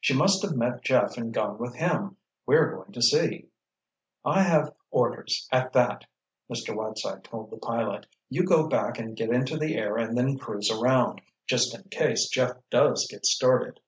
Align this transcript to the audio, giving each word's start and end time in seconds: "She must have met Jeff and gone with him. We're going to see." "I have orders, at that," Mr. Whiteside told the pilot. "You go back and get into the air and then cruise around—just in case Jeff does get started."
"She 0.00 0.12
must 0.12 0.42
have 0.42 0.56
met 0.56 0.82
Jeff 0.82 1.16
and 1.16 1.32
gone 1.32 1.56
with 1.56 1.76
him. 1.76 2.16
We're 2.46 2.74
going 2.74 2.90
to 2.90 3.00
see." 3.00 3.48
"I 4.24 4.42
have 4.42 4.74
orders, 4.90 5.46
at 5.52 5.72
that," 5.74 6.04
Mr. 6.52 6.74
Whiteside 6.74 7.22
told 7.22 7.50
the 7.52 7.58
pilot. 7.58 8.06
"You 8.28 8.42
go 8.44 8.66
back 8.66 8.98
and 8.98 9.16
get 9.16 9.30
into 9.30 9.56
the 9.56 9.76
air 9.76 9.96
and 9.96 10.18
then 10.18 10.36
cruise 10.36 10.68
around—just 10.72 11.76
in 11.76 11.84
case 11.90 12.26
Jeff 12.28 12.56
does 12.70 13.06
get 13.08 13.24
started." 13.24 13.78